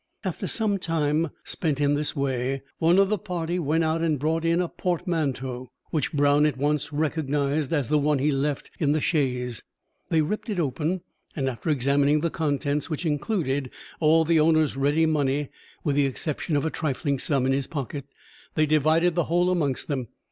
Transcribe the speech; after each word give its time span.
After 0.23 0.47
some 0.47 0.79
time 0.79 1.29
spent 1.43 1.79
in 1.79 1.93
this 1.93 2.15
way, 2.15 2.63
one 2.79 2.97
of 2.97 3.09
the 3.09 3.19
party 3.19 3.59
went 3.59 3.83
out 3.83 4.01
and 4.01 4.17
brought 4.17 4.43
in 4.43 4.59
a 4.59 4.67
portmanteau, 4.67 5.69
which 5.91 6.11
Brown 6.11 6.47
at 6.47 6.57
once 6.57 6.91
recognised 6.91 7.71
as 7.71 7.87
the 7.87 7.99
one 7.99 8.17
he 8.17 8.29
had 8.29 8.37
left 8.37 8.71
in 8.79 8.93
the 8.93 8.99
chaise. 8.99 9.61
They 10.09 10.23
ripped 10.23 10.49
it 10.49 10.59
open, 10.59 11.01
and 11.35 11.47
after 11.47 11.69
examining 11.69 12.21
the 12.21 12.31
contents, 12.31 12.89
which 12.89 13.05
included 13.05 13.69
all 13.99 14.25
the 14.25 14.39
owner's 14.39 14.75
ready 14.75 15.05
money, 15.05 15.49
with 15.83 15.95
the 15.95 16.07
exception 16.07 16.55
of 16.55 16.65
a 16.65 16.71
trifling 16.71 17.19
sum 17.19 17.45
in 17.45 17.51
his 17.51 17.67
pocket, 17.67 18.05
they 18.55 18.65
divided 18.65 19.13
the 19.13 19.25
whole 19.25 19.51
amongst 19.51 19.87
them. 19.87 20.07